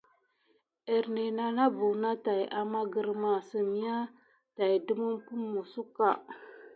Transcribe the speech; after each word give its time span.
Ernénè 0.95 1.45
na 1.57 1.65
buna 1.77 2.09
täki 2.25 2.45
amà 2.59 2.79
grirmà 2.93 3.33
sem.yà 3.49 3.97
saki 4.55 4.77
depumosok 4.87 5.87
kà. 5.97 6.09